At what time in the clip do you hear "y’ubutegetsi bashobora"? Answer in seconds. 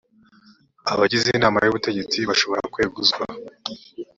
1.61-2.61